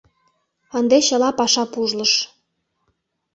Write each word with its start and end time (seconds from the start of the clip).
Ынде 0.77 0.97
чыла 1.07 1.29
паша 1.39 1.63
пужлыш... 1.73 2.13